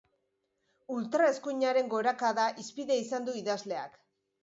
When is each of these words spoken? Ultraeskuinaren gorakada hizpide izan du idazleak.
Ultraeskuinaren 0.93 1.93
gorakada 1.93 2.49
hizpide 2.65 3.01
izan 3.07 3.33
du 3.33 3.41
idazleak. 3.47 4.05